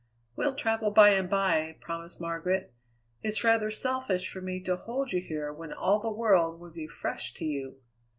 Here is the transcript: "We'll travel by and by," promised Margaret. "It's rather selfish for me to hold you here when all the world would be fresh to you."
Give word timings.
"We'll 0.35 0.55
travel 0.55 0.89
by 0.89 1.09
and 1.09 1.29
by," 1.29 1.77
promised 1.79 2.19
Margaret. 2.19 2.73
"It's 3.21 3.43
rather 3.43 3.69
selfish 3.69 4.27
for 4.27 4.41
me 4.41 4.59
to 4.61 4.75
hold 4.75 5.11
you 5.11 5.21
here 5.21 5.53
when 5.53 5.71
all 5.71 5.99
the 5.99 6.09
world 6.09 6.59
would 6.59 6.73
be 6.73 6.87
fresh 6.87 7.35
to 7.35 7.45
you." 7.45 7.75